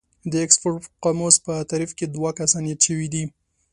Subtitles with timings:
[0.31, 3.23] د اکسفورډ قاموس په تعريف کې دوه کسان ياد شوي دي.